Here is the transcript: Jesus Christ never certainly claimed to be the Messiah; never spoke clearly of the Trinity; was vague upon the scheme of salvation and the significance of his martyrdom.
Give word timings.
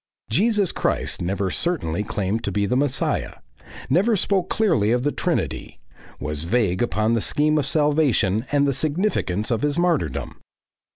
Jesus 0.31 0.71
Christ 0.71 1.21
never 1.21 1.51
certainly 1.51 2.01
claimed 2.03 2.43
to 2.45 2.51
be 2.51 2.65
the 2.65 2.75
Messiah; 2.75 3.35
never 3.87 4.15
spoke 4.15 4.49
clearly 4.49 4.91
of 4.91 5.03
the 5.03 5.11
Trinity; 5.11 5.79
was 6.19 6.45
vague 6.45 6.81
upon 6.81 7.13
the 7.13 7.21
scheme 7.21 7.59
of 7.59 7.67
salvation 7.67 8.47
and 8.51 8.67
the 8.67 8.73
significance 8.73 9.51
of 9.51 9.61
his 9.61 9.77
martyrdom. 9.77 10.39